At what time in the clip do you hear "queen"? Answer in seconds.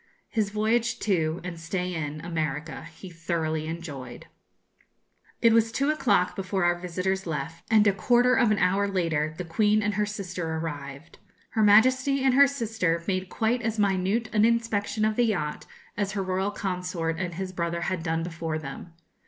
9.45-9.83